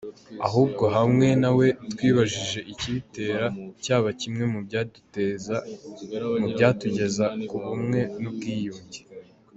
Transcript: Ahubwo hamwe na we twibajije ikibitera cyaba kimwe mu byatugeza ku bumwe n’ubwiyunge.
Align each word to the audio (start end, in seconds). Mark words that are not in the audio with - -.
Ahubwo 0.47 0.83
hamwe 0.95 1.27
na 1.41 1.49
we 1.57 1.67
twibajije 1.91 2.59
ikibitera 2.73 3.45
cyaba 3.83 4.09
kimwe 4.19 4.43
mu 6.43 6.49
byatugeza 6.55 7.17
ku 7.49 7.55
bumwe 7.63 8.01
n’ubwiyunge. 8.21 8.99